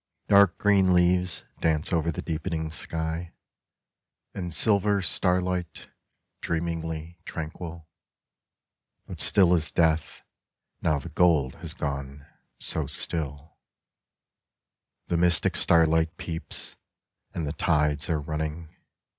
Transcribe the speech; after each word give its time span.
Dark 0.27 0.57
green 0.57 0.95
leaves 0.95 1.43
dance 1.59 1.93
over 1.93 2.11
the 2.11 2.23
deepening 2.23 2.71
sky 2.71 3.33
And 4.33 4.51
silver 4.51 4.99
starlight, 5.03 5.89
dreamingly 6.41 7.19
tranquil 7.23 7.87
(But 9.05 9.19
still 9.19 9.53
as 9.53 9.69
Death, 9.69 10.23
now 10.81 10.97
the 10.97 11.09
gold 11.09 11.53
has 11.57 11.75
gone, 11.75 12.25
so 12.59 12.87
still) 12.87 13.59
The 15.05 15.17
mystic 15.17 15.55
starlight 15.55 16.17
peeps, 16.17 16.77
and 17.35 17.45
the 17.45 17.53
tides 17.53 18.09
are 18.09 18.19
running. 18.19 18.75